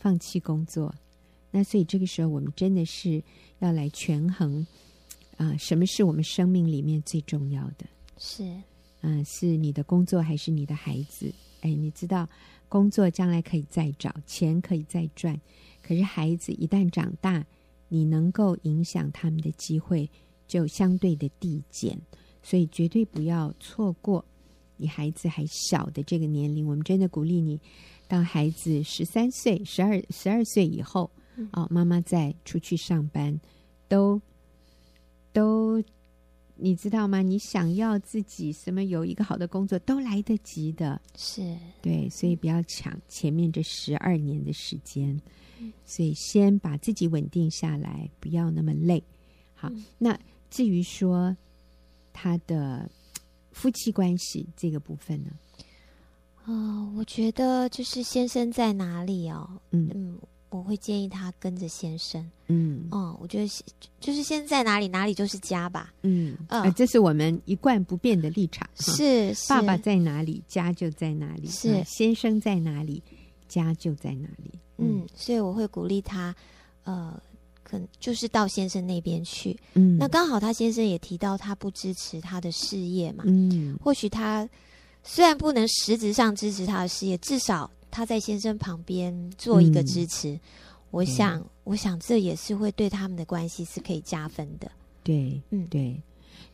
[0.00, 0.94] 放弃工作。
[0.94, 1.00] 嗯
[1.52, 3.22] 那所以这个时候，我们真的是
[3.60, 4.66] 要来权衡
[5.36, 7.86] 啊、呃，什么是我们生命里面最重要的？
[8.18, 8.42] 是，
[9.02, 11.32] 嗯、呃，是你的工作还是你的孩子？
[11.60, 12.28] 哎，你知道，
[12.68, 15.40] 工作将来可以再找，钱可以再赚，
[15.82, 17.44] 可是孩子一旦长大，
[17.88, 20.08] 你能够影响他们的机会
[20.46, 21.98] 就相对的递减，
[22.42, 24.24] 所以绝对不要错过
[24.76, 26.66] 你孩子还小的这个年龄。
[26.66, 27.60] 我们真的鼓励你，
[28.08, 31.10] 到孩子十三岁、十二、十二岁以后。
[31.52, 33.38] 哦，妈妈再出去上班，
[33.88, 34.18] 都
[35.36, 35.82] 都，
[36.54, 37.20] 你知道吗？
[37.20, 40.98] 你想要自己什么有一个好的工作，都来得及的。
[41.14, 45.20] 是对，所以不要抢前面这十二年的时间。
[45.84, 49.02] 所以先把自己稳定下来，不要那么累。
[49.54, 50.18] 好，那
[50.48, 51.36] 至于说
[52.14, 52.90] 他的
[53.52, 55.30] 夫妻关系这个部分呢？
[56.46, 59.60] 哦、呃，我觉得就是先生在哪里哦？
[59.72, 60.18] 嗯嗯。
[60.48, 63.64] 我会建议他跟着先生，嗯，哦，我觉得
[64.00, 69.48] 就是先在哪里，哪里就是家吧，嗯，啊、呃，这是我们一贯不变的立场，是，是。
[69.48, 73.02] 爸爸在哪里，家就在哪里，是、呃、先生在哪里，
[73.48, 76.34] 家就在哪里，嗯，嗯，所以我会鼓励他，
[76.84, 77.20] 呃，
[77.64, 84.48] 可能就是到先生那边去，嗯，那刚好他先生也提到他不支持他的事业嘛，嗯，或许他
[85.02, 87.68] 虽然不能实质上支持他的事业，至少。
[87.96, 90.40] 他在先生旁边做一个支持，嗯、
[90.90, 94.70] 我想，对我想这也是会对他们的关系是可以加分的。
[95.02, 95.98] 对，嗯，对，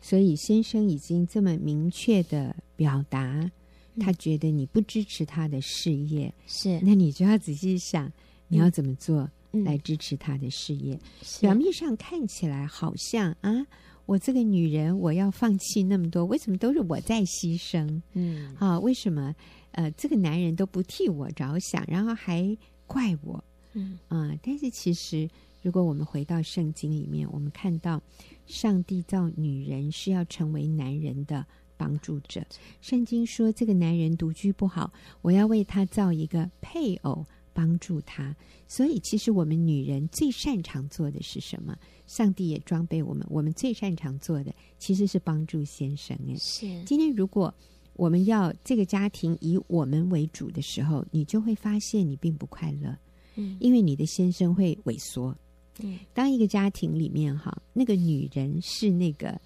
[0.00, 3.50] 所以先生已经这么明确的表达，
[3.98, 8.12] 他觉得你不支持他的事业，是、嗯，那你就要仔细想，
[8.46, 10.96] 你要怎么做来支持他的事业？
[11.40, 13.66] 表面上看起来好像啊，
[14.12, 18.02] 我这个女人我要放弃那么多，为什么都是我在牺牲？
[18.12, 19.34] 嗯，啊，为什么？
[19.70, 22.54] 呃，这个男人都不替我着想，然后还
[22.86, 24.38] 怪我，嗯啊、呃。
[24.42, 25.26] 但是其实，
[25.62, 28.02] 如果我们回到圣经里面，我们看到
[28.46, 31.46] 上帝造女人是要成为男人的
[31.78, 32.44] 帮助者。
[32.82, 38.36] 圣经说，这个男人独居不好，我要为他造一个配偶帮助他。
[38.68, 41.74] 所以，其实我们女人最擅长做的是什么？
[42.14, 46.16] 上帝也装备我们，我们最擅长做的其实是帮助先生。
[46.28, 46.84] 哎，是。
[46.84, 47.52] 今天如果。
[47.94, 52.96] 我们要这个家庭以我们为主的时候，你就会发现你并不快乐，
[53.36, 55.36] 嗯，因为你的先生会萎缩，
[55.78, 59.38] 嗯，当一个家庭里面哈，那个女人是那个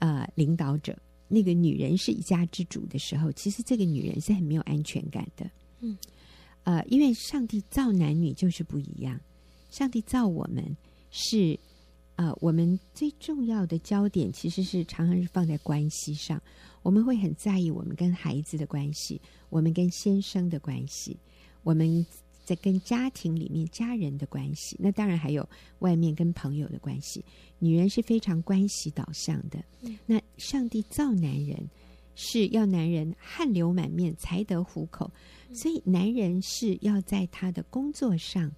[0.00, 0.98] 呃领导者，
[1.28, 5.48] 那个女人是一家之主的时候，其实这个女人是很没有安全感的，
[5.78, 5.96] 嗯，
[6.64, 9.18] 呃，因为上帝造男女就是不一样，
[9.70, 10.76] 上帝造我们
[11.12, 11.56] 是。
[12.16, 16.40] 呃，我们最重要的焦点其实是常常是放在关系上，
[16.82, 21.18] 我们会很在意我们跟孩子的关系，我们跟先生的关系，
[21.64, 22.06] 我们
[22.44, 25.48] 在跟家庭里面家人的关系，那当然还有
[25.80, 27.24] 外面跟朋友的关系。
[27.58, 29.58] 女人是非常关系导向的，
[30.06, 31.68] 那上帝造男人
[32.14, 35.10] 是要男人汗流满面才得糊口，
[35.52, 38.52] 所以男人是要在他的工作上，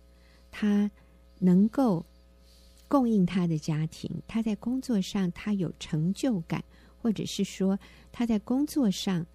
[0.51, 0.91] 他
[1.39, 2.05] 能够。
[2.89, 6.65] 供应他的家庭，他在工作上他有成就感，
[7.03, 7.77] 或者是说
[8.13, 9.27] 他在工作上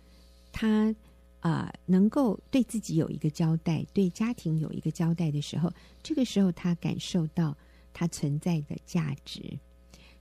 [0.54, 0.96] 他
[1.42, 5.70] 啊、呃、能够对自己有一个交代，对家庭有一个交代的时候，
[6.02, 7.58] 这个时候他感受到
[7.92, 9.42] 他存在的价值。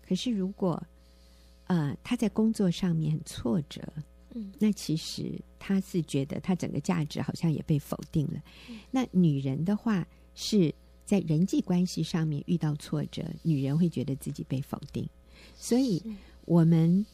[0.02, 0.72] 可是如果
[1.66, 3.80] 啊、呃、他在工作上面很挫折，
[4.34, 8.42] 嗯，那其实他是觉得他整个价值好像也被否定了。
[8.68, 10.74] 嗯、那女人的话是。
[11.10, 15.04] 在人际关系上面遇到挫折，女人会觉得自己被否定，
[15.56, 16.00] 所以
[16.44, 17.04] 我们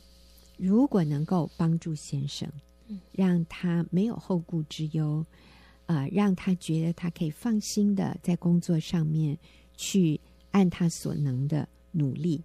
[0.58, 2.46] 如果能够帮助先生，
[3.12, 5.24] 让他没有后顾之忧，
[5.86, 9.38] 啊、呃，让他觉得他可以放心的在工作上面
[9.78, 12.44] 去按他所能的努力，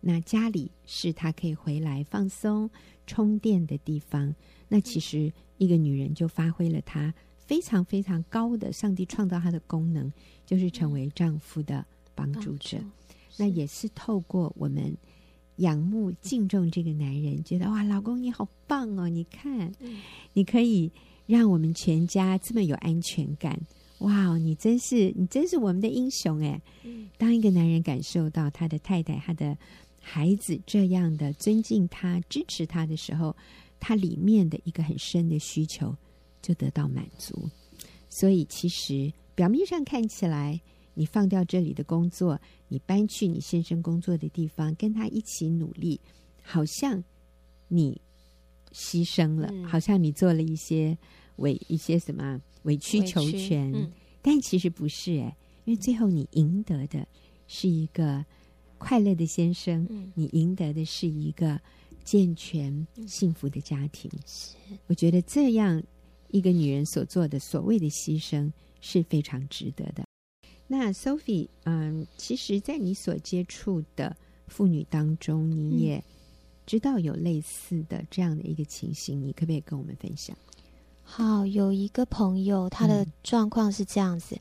[0.00, 2.68] 那家里是他可以回来放松
[3.06, 4.34] 充电的地方，
[4.66, 7.14] 那其实一个女人就发挥了她
[7.48, 10.12] 非常非常高的上帝创造他的功能。
[10.46, 11.84] 就是成为丈夫的
[12.14, 12.78] 帮助者，
[13.36, 14.96] 那也是透过我们
[15.56, 19.10] 仰慕敬重这个男人，觉得哇，老公你好棒哦！
[19.10, 19.70] 你看，
[20.32, 20.90] 你可以
[21.26, 23.60] 让我们全家这么有安全感，
[23.98, 26.58] 哇，你真是你真是我们的英雄哎！
[27.18, 29.54] 当一个男人感受到他的太太、他的
[30.00, 33.36] 孩子这样的尊敬他、支持他的时候，
[33.78, 35.94] 他里面的一个很深的需求
[36.40, 37.48] 就得到满足。
[38.08, 40.60] 所以，其实表面上看起来，
[40.94, 46.00] 你放掉这里的工作，你搬去你先生工作的地方，跟他一起努力，
[46.42, 47.04] 好像
[47.68, 48.00] 你
[48.72, 50.96] 牺牲了，嗯、好像你做了一些
[51.36, 57.06] 委一些什么委曲求全，嗯、但其实不是哎，因为最后你赢得的
[57.46, 58.24] 是一个
[58.78, 61.60] 快乐的先生，嗯、你赢得的是一个
[62.04, 64.10] 健全幸福的家庭。
[64.26, 65.80] 是，我觉得这样。
[66.28, 70.04] 一个女人所做的所谓的牺牲是非常值得的。
[70.66, 74.14] 那 Sophie，嗯，其实，在你所接触的
[74.46, 76.04] 妇女当中，你也
[76.66, 80.36] 知道有类似的这样的一个情形，你可不可以跟我们分享？
[81.02, 84.38] 好，有一个朋友，她的状况是这样子，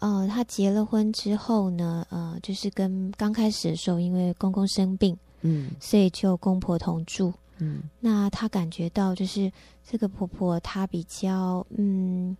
[0.00, 7.32] 嗯、呃，她结了婚之后呢，呃，就是跟刚开始的时候，因为公公生病，嗯，所以就公婆同住。
[7.60, 9.50] 嗯，那她感觉到就是
[9.86, 12.36] 这个婆婆，她比较嗯，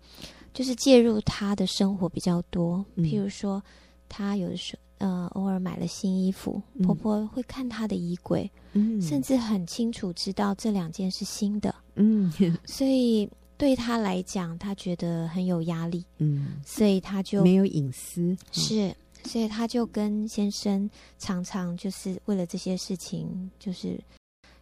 [0.52, 2.84] 就是介入她的生活比较多。
[2.96, 3.62] 嗯、譬如说，
[4.08, 12.30] 她有的时候呃，偶尔买了新衣服，嗯、婆婆会看她的衣柜，嗯，甚至很清楚知道这两件是新的，嗯，
[12.66, 23.98] 所以对她来讲，她觉得很有压力，嗯，所以她就没有隐私，是，所以她就跟先生常常就是为了这些事情，就是。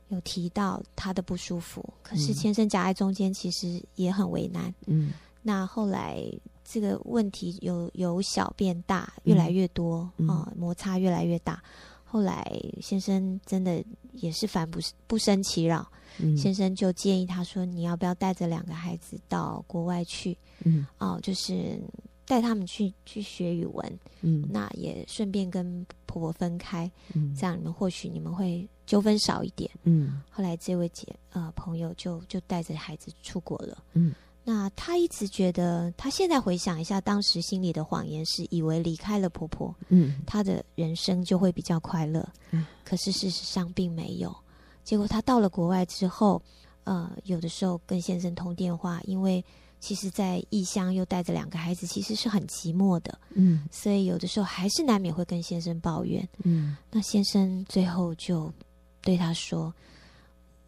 [0.09, 4.73] 有提到他的不舒服，可是先生夹在中间，其实也很为难。
[4.87, 6.23] 嗯，那后来
[6.65, 11.63] 这个问题由由小变大，越来越多啊、嗯呃，摩擦越来越大。
[12.05, 15.87] 后来先生真的也是烦不不生其扰，
[16.19, 20.37] 嗯、先生就建议他说：“你要不要带着两个孩子到国外去？
[20.65, 21.81] 嗯，哦、呃，就是。”
[22.29, 30.21] 带他们去去学语文，嗯，那也顺便跟婆婆分开，嗯，这样你们或许你们会纠纷少一点，嗯。
[30.31, 34.15] 后来这位姐呃朋友就就带着孩子出国了，嗯。
[34.45, 42.67] 那她一直觉得，她现在回想一下，当时心里的谎言是以为离开了婆婆，嗯，她的人生就会比较快乐，嗯。
[42.85, 44.37] 可是事实上并没有。
[44.85, 46.43] 结果她到了国外之后，
[46.85, 49.43] 呃，有的时候跟先生通电话，因为。
[49.81, 53.17] 其实，在异乡又带着两个孩子，其实是很寂寞的。
[53.31, 56.29] 嗯，所以有的时候还是难免会跟先生抱怨。
[56.43, 58.53] 嗯，那先生最后就
[59.01, 59.73] 对他说：“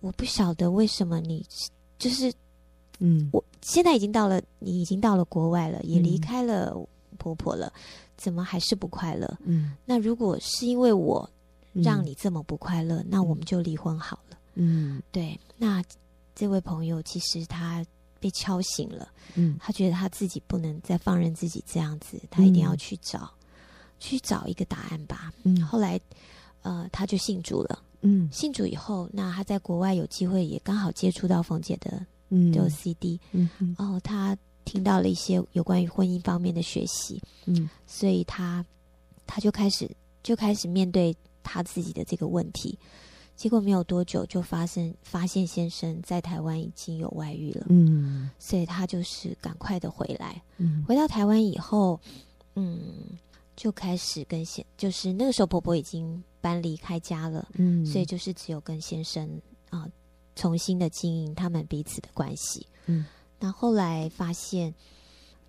[0.00, 1.44] 我不晓得为什么你
[1.98, 2.32] 就是，
[3.00, 6.72] 嗯，我现在已经到了，你已经到了国外了，也离开了
[7.18, 7.80] 婆婆了，嗯，
[8.16, 9.38] 怎么还是不快乐？
[9.42, 11.28] 嗯，那如果是因为我
[11.72, 14.38] 让你这么不快乐，嗯，那我们就离婚好了。
[14.54, 15.38] 嗯，对。
[15.56, 15.82] 那
[16.34, 17.84] 这位朋友其实他。
[18.20, 23.48] 被敲醒了，嗯，他觉得他自己不能再放任自己这样子，他一定要去找，嗯、
[23.98, 25.32] 去找一个答案吧。
[25.42, 25.98] 嗯，后来，
[26.62, 27.82] 呃，他就信主了。
[28.02, 38.64] 嗯，信主以后，那他在国外有机会，也刚好接触到冯姐的，嗯，就 CD，嗯，然后他听到了一些有关于婚姻方面的学习，嗯，所以他
[39.26, 39.90] 他就开始
[40.22, 42.78] 就开始面对他自己的这个问题。
[43.40, 47.68] 结果没有多久，就发生发现先生在台湾已经有外遇了。
[47.70, 50.42] 嗯，所以他就是赶快的回来。
[50.58, 51.98] 嗯，回到台湾以后，
[52.54, 52.78] 嗯，
[53.56, 57.48] 就开始跟先，就是那个时候婆婆已经搬离开家了。
[57.54, 59.26] 嗯，所以就是只有跟先生
[59.70, 59.92] 啊，呃，
[60.36, 62.66] 重新的经营他们彼此的关系。
[62.84, 63.06] 嗯，
[63.38, 64.74] 那后来发现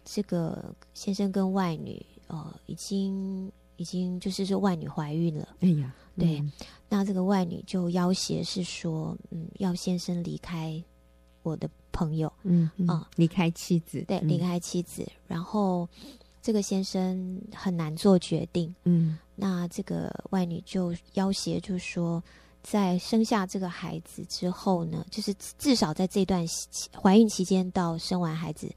[0.06, 3.52] 这个先生跟外女，呃，已经
[3.82, 5.48] 已经就是说外女怀孕了。
[5.62, 5.94] 哎呀。
[6.18, 6.52] 对，嗯、
[6.90, 10.84] 那这个外女就要挟是说，嗯，要先生离开
[11.42, 15.02] 我的朋友，嗯啊，离开妻子，对，离开妻子。
[15.04, 15.88] 嗯、然后
[16.42, 22.22] 这个先生很难做决定，嗯，那这个外女就要挟，就是说，
[22.62, 26.46] 在生下这个孩子之后呢，就是至少在这段
[27.02, 28.70] 怀孕期间到生完孩子，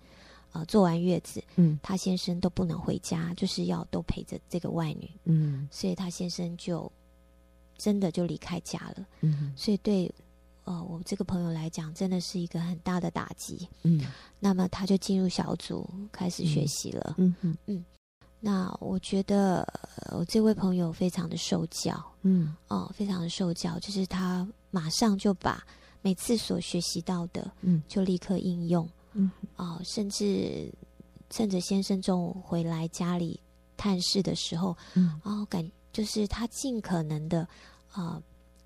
[0.54, 6.90] 呃，坐完月子，嗯，她先生都不能回家，就是要都陪着这个外女，嗯，所以她先生就。
[7.76, 10.08] 真的就离开家了，嗯，所以对，
[10.62, 14.00] 呃，我这个朋友来讲，真的是一个很大的打击，嗯，
[14.38, 17.84] 那么他就进入小组开始学习了，嗯嗯嗯，
[18.38, 19.66] 那我觉得
[20.12, 25.60] 我、呃、这位朋友非常的受教，嗯，哦、呃，非常的受教，就是他马上就把
[26.00, 30.70] 每次所学习到的，嗯，就立刻应用，嗯，哦、呃，甚至
[31.30, 33.40] 趁着先生中午回来家里
[33.76, 35.68] 探视的时候，嗯，哦，感。
[35.92, 37.42] 就是他尽可能的，
[37.92, 38.22] 啊、呃，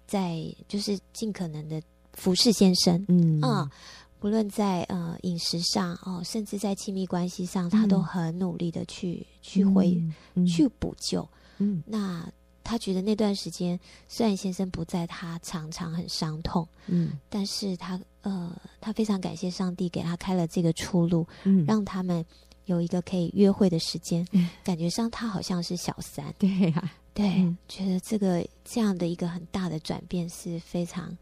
[0.07, 1.79] 在就是尽可能的
[2.15, 3.39] 服侍先生，嗯。
[3.43, 3.71] 啊，
[4.19, 10.03] 不论在呃饮食上哦，甚至在亲密关系上，他都很努力的去、嗯、去回、
[10.37, 11.29] 嗯、去补救。
[11.59, 12.27] 嗯，那
[12.65, 13.79] 他觉得那段时间
[14.09, 22.25] 虽然先生不在，他常常很伤痛，嗯，但是他呃，他非常感谢上帝给他开了这个出路，嗯，让他们
[22.67, 31.17] 有一个可以约会的时间，嗯，感觉上他好像是小三，对呀、啊，对，嗯、觉得这个这样的一个很大的转变是非常、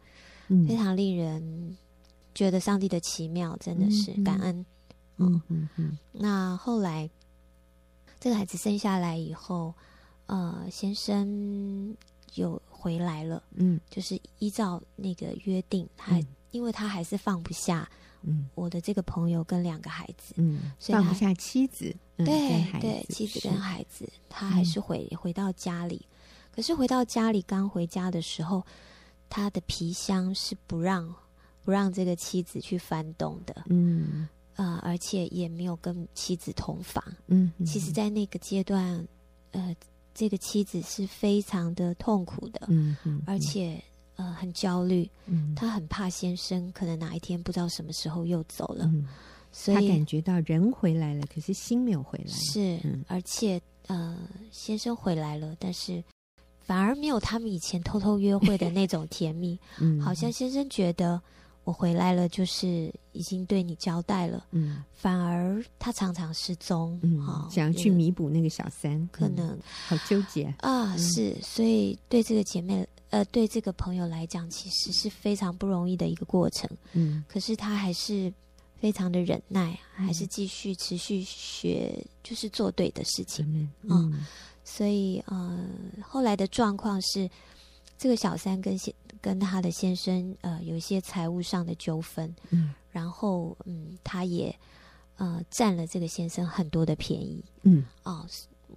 [0.47, 1.77] 嗯、非常令人
[2.35, 4.65] 觉得上帝的奇妙，真的是感恩，
[5.17, 5.97] 嗯嗯。
[6.11, 7.09] 那后来
[8.19, 9.73] 这个孩子生下来以后。
[10.29, 11.95] 呃，先生
[12.33, 16.27] 有回来了，嗯，就是依照那个约定，他、嗯、
[16.57, 17.87] 因为他还是放不下，
[18.23, 26.05] 嗯，我的这个朋友跟两个孩子，嗯，所以放不下妻子，嗯、对对，妻子跟孩子，他还是回、嗯、回到家里。
[26.51, 28.65] 可是回到家里，刚回家的时候，
[29.29, 31.13] 他的皮箱是不让
[31.63, 39.07] 不让这个妻子去翻动的，嗯，呃，而且也没有跟妻子同房，嗯，其实，在那个阶段，
[39.51, 39.75] 呃。
[40.19, 43.79] 这个妻子是非常的痛苦的，嗯嗯，而且
[44.17, 49.07] 呃很焦虑，嗯，她很怕先生可能哪一天不知道什么时候又走了，嗯，
[49.51, 54.17] 所以她感觉到人回来了，可是心没有回来，是，嗯，而且呃
[54.51, 56.03] 先生回来了，但是
[56.59, 61.19] 反而没有他们以前偷偷约会的那种甜蜜， 嗯，好像先生觉得。
[61.67, 64.45] 我回来了，就是已经对你交代了。
[64.51, 70.95] 嗯，反而他常常失踪，嗯，哦、想要去弥补那个小三，可能、嗯、好纠结啊。
[70.95, 76.69] 是，所以对这个姐妹，呃，对这个朋友来讲，其实是非常不容易的一个过程。
[76.93, 78.31] 嗯，可是他还是
[78.79, 83.45] 非常的忍耐，嗯、还是继续持续学，就是做对的事情。
[83.47, 84.25] 嗯，嗯
[84.63, 85.67] 所以呃，
[86.01, 87.29] 后来的状况是。
[87.99, 94.55] 这个小三跟先跟他的先生呃有一些财务上的纠纷，嗯，然后嗯，他也
[95.15, 98.23] 呃占了这个先生很多的便宜，嗯，哦，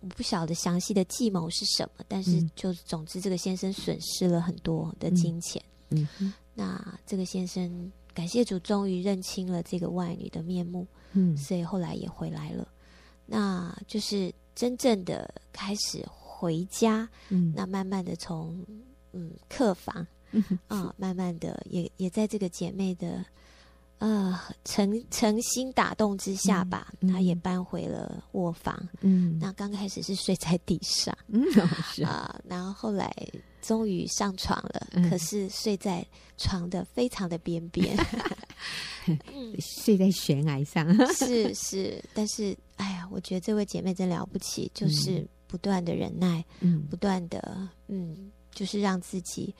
[0.00, 12.68] 我不晓得详细的计谋是什么，但是就总之这个先生损失了很多的金钱，嗯，嗯，那这个先生感谢主，终于认清了这个外女的面目，嗯，所以后来也回来了，
[13.26, 18.64] 那就是真正的开始回家，嗯，那慢慢的从。
[19.12, 20.06] 嗯，客房，
[20.68, 23.24] 啊，慢慢的也也在这个姐妹的
[24.00, 28.76] 呃诚诚心打动之下吧，她、也搬回了卧房。
[29.00, 31.42] 嗯，那刚开始是睡在地上， 嗯，
[32.04, 33.14] 啊，然后后来
[33.62, 36.04] 终于上床了，嗯、可是睡在
[36.36, 37.96] 床的非常的边边，
[39.06, 40.86] 嗯、 睡在悬崖上。
[41.14, 48.30] 是是，但是哎呀，我觉得这位姐妹真了不起，就是不断的忍耐，嗯，不断的嗯。
[48.52, 49.54] 就是让自己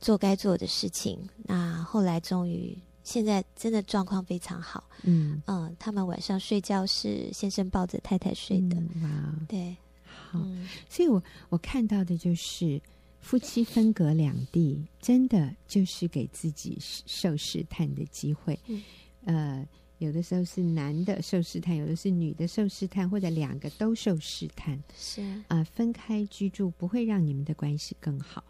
[0.00, 1.18] 做该做的事情。
[1.38, 2.78] 那后来终于，
[3.08, 4.84] 现在真的状况非常好。
[5.02, 8.76] 嗯嗯，他们晚上睡觉是先生抱着太太睡的。
[8.76, 10.38] 嗯、哇，对，好。
[10.40, 12.78] 嗯、所以我我看到的就是
[13.22, 18.58] 夫妻分隔两地，真的就是给自己受试探的机会。
[18.68, 18.82] 嗯、
[19.24, 24.78] 呃，有的时候是男的受试探，有的是女的受试探，或者两个都受试探。
[24.94, 28.44] 是啊、呃，分开居住不会让你们的关系更好，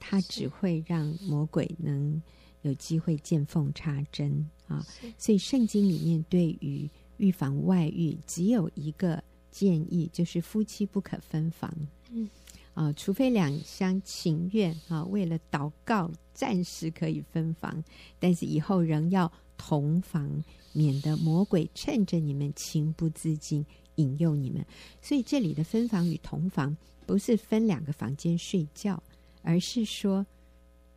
[0.00, 2.22] 它只会让魔鬼能
[2.62, 4.84] 有机会见缝插针啊。
[5.18, 6.88] 所以圣经里面对于
[7.18, 11.72] 预防外遇只有一个建议，就是夫妻不可分房。
[12.10, 12.28] 嗯
[12.74, 17.84] 啊，除非两厢情愿啊，为了祷告暂时可以分房，
[18.18, 20.42] 但是以后仍要同房。
[20.74, 23.62] 免得魔鬼趁着你们情不自禁
[23.96, 24.64] 引诱你们，
[25.02, 29.02] 所以这里的分房与同房不是分两个房间睡觉，
[29.42, 30.26] 而是说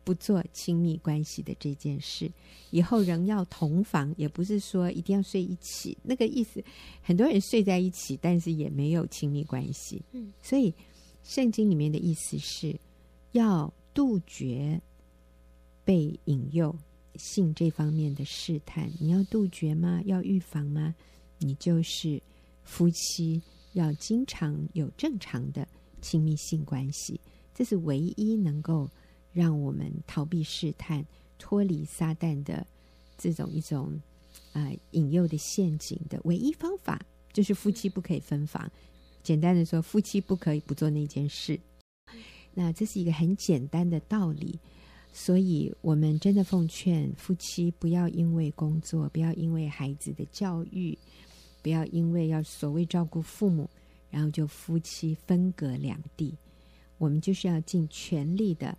[0.06, 2.30] 不做亲密关系的这件事。
[2.70, 6.62] 以后仍要同房，也不是说一定要睡一起，那个意思。
[7.02, 10.00] 很多人睡在一起，但是也没有亲密关系。
[10.12, 10.72] 嗯，所以
[11.24, 12.78] 圣经里面的意思是
[13.32, 14.80] 要杜绝
[15.84, 16.72] 被引诱。
[17.18, 20.02] 性这方面的试探，你要杜绝吗？
[20.04, 20.94] 要预防吗？
[21.38, 22.20] 你就是
[22.62, 23.40] 夫妻
[23.72, 25.66] 要经常有正常的
[26.02, 27.18] 亲密性关系，
[27.54, 28.86] 这是唯一能够
[29.36, 31.04] 让我们逃避试探、
[31.38, 32.66] 脱离撒旦的
[33.18, 34.00] 这种一种
[34.54, 36.98] 啊、引诱的陷阱的唯一方法，
[37.34, 38.70] 就是夫妻不可以分房。
[39.22, 41.60] 简单的说，夫妻不可以不做那件事。
[42.54, 44.58] 那这是一个很简单的道理。
[45.12, 50.96] 所以，我们真的奉劝夫妻不要因为工作，不要因为孩子的教育，
[51.62, 53.68] 不要因为要所谓照顾父母，
[54.10, 56.34] 然后就夫妻分隔两地。
[56.98, 58.76] 我们就是要尽全力的，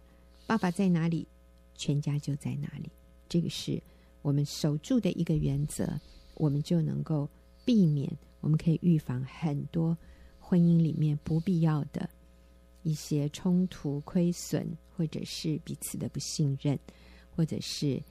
[0.47, 1.27] 爸爸在哪里，
[1.75, 2.89] 全家就在哪里。
[3.27, 3.79] 这个是
[4.21, 5.99] 我们守住的一个原则，
[6.35, 7.29] 我们就能够
[7.65, 9.95] 避免，我们可以预防很多
[10.39, 12.09] 婚姻里面不必要的
[12.83, 16.79] 一些冲突、亏损，或者是彼此的不信任，
[17.35, 18.01] 或者是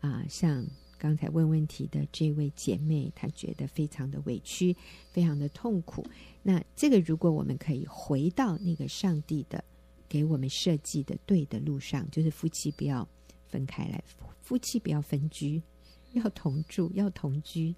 [0.00, 0.64] 啊，像
[0.96, 4.76] 刚才问问题的这位姐妹，她觉得非常的委屈，
[5.10, 6.06] 非常的痛苦。
[6.40, 9.64] 那这个，如果我们可以回到那个上帝的
[10.10, 13.08] 给我们设计的对的路上，就是夫妻不要
[13.46, 14.02] 分开来，
[14.42, 15.62] 夫妻不要分居，
[16.12, 17.72] 要同住，要同居。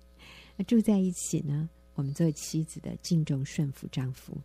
[0.56, 4.36] 那住在一起呢，我们做妻子的敬重顺服丈夫，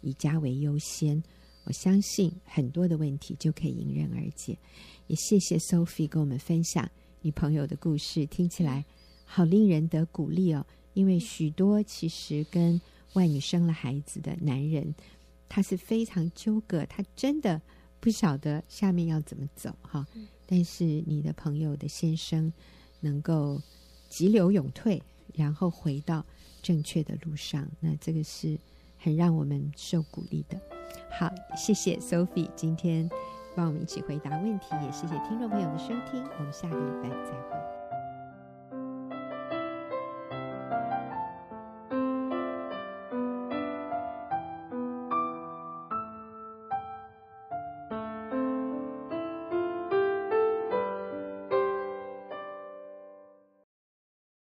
[0.00, 1.20] 以家为优先。
[1.64, 4.56] 我相信很多的问题就可以迎刃而解。
[5.08, 6.88] 也谢谢 Sophie 跟我们分享
[7.22, 8.84] 你朋友的故事，听起来
[9.24, 10.64] 好令人得鼓励哦。
[10.94, 12.80] 因为许多其实跟
[13.14, 14.94] 外女生了孩子的男人，
[15.48, 17.60] 他是非常纠葛，他真的
[18.00, 20.06] 不晓得下面要怎么走哈。
[20.46, 22.52] 但是你的朋友的先生
[23.00, 23.60] 能够
[24.08, 25.02] 急流勇退，
[25.34, 26.24] 然后回到
[26.62, 28.58] 正确的路上，那这个是
[28.98, 30.60] 很让我们受鼓励的。
[31.10, 33.08] 好，谢谢 Sophie 今天
[33.54, 37.75] 帮我们一起回答问题，也谢谢听众朋友的收听，我们下个礼拜再会。